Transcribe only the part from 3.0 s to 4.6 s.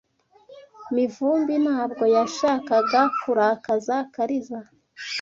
kurakaza Kariza.